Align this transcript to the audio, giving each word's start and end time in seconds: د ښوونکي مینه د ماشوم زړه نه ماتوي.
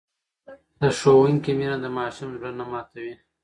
د 0.81 0.83
ښوونکي 0.97 1.51
مینه 1.59 1.77
د 1.83 1.87
ماشوم 1.97 2.29
زړه 2.37 2.51
نه 2.59 2.65
ماتوي. 2.71 3.13